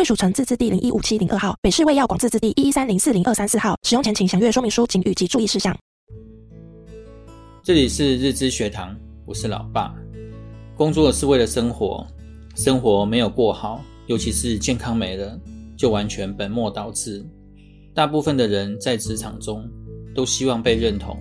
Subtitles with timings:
[0.00, 3.76] 贵属城自治地零一五七零二号，北市卫药广自治地一一三零四零二三四号。
[3.82, 5.76] 使用前请详阅说明书、警语及注意事项。
[7.62, 9.94] 这里是日之学堂，我是老爸。
[10.74, 12.06] 工作是为了生活，
[12.56, 15.38] 生活没有过好，尤其是健康没了，
[15.76, 17.22] 就完全本末倒置。
[17.92, 19.68] 大部分的人在职场中
[20.14, 21.14] 都希望被认同，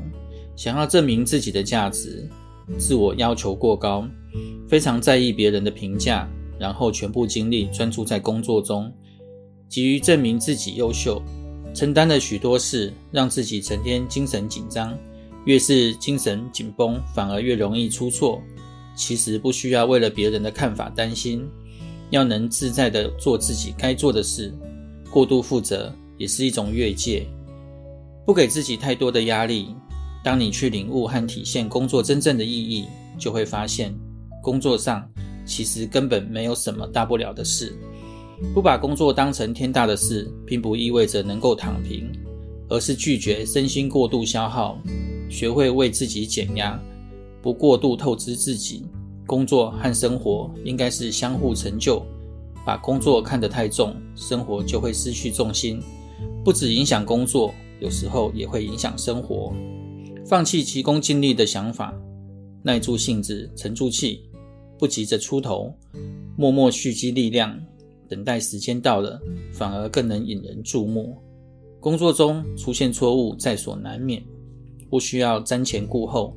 [0.56, 2.26] 想要证明自己的价值，
[2.78, 4.08] 自我要求过高，
[4.70, 6.26] 非常在意别人的评价。
[6.60, 8.92] 然后全部精力专注在工作中，
[9.70, 11.22] 急于证明自己优秀，
[11.74, 14.98] 承担了许多事，让自己成天精神紧张。
[15.46, 18.42] 越是精神紧绷，反而越容易出错。
[18.94, 21.48] 其实不需要为了别人的看法担心，
[22.10, 24.54] 要能自在地做自己该做的事。
[25.10, 27.26] 过度负责也是一种越界，
[28.26, 29.74] 不给自己太多的压力。
[30.22, 32.86] 当你去领悟和体现工作真正的意义，
[33.18, 33.96] 就会发现
[34.44, 35.10] 工作上。
[35.50, 37.76] 其实根本没有什么大不了的事。
[38.54, 42.10] 不把工作当成天大的事，并不意味着能够躺平，
[42.70, 44.80] 而是拒绝身心过度消耗，
[45.30, 46.80] 学会为自己减压，
[47.42, 48.86] 不过度透支自己。
[49.26, 52.06] 工作和生活应该是相互成就。
[52.66, 55.82] 把工作看得太重，生活就会失去重心。
[56.46, 59.52] 不止影响工作，有时候也会影响生活。
[60.26, 61.94] 放弃急功近利的想法，
[62.64, 64.29] 耐住性子，沉住气。
[64.80, 65.72] 不急着出头，
[66.38, 67.60] 默默蓄积力量，
[68.08, 69.20] 等待时间到了，
[69.52, 71.18] 反而更能引人注目。
[71.82, 74.24] 工作中出现错误在所难免，
[74.90, 76.34] 不需要瞻前顾后，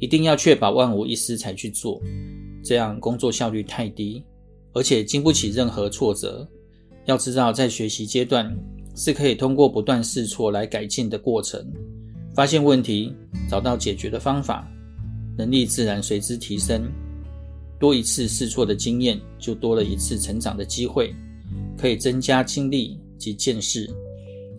[0.00, 2.00] 一定要确保万无一失才去做，
[2.62, 4.24] 这样工作效率太低，
[4.72, 6.46] 而且经不起任何挫折。
[7.04, 8.52] 要知道，在学习阶段
[8.96, 11.64] 是可以通过不断试错来改进的过程，
[12.34, 13.14] 发现问题，
[13.48, 14.68] 找到解决的方法，
[15.38, 16.90] 能力自然随之提升。
[17.78, 21.14] 多一次试错的经验，就多了一次成长的机会，
[21.76, 23.88] 可以增加经历及见识。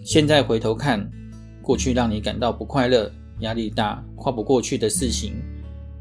[0.04, 1.10] 现在回头看，
[1.62, 5.34] 过去让你感到不快乐、压力大、跨不过去的事情，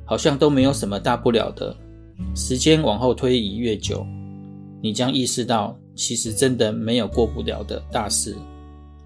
[0.05, 1.77] 好像都没有什么大不了的。
[2.35, 4.07] 时间往后推移越久，
[4.81, 8.37] 你将意识到，其实真的没有过不了的大事。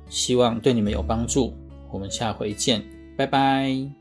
[0.09, 1.53] 希望对你们有帮助。
[1.93, 2.83] 我们下回见，
[3.17, 4.00] 拜拜。